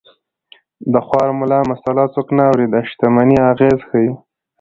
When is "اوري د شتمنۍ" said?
2.49-3.37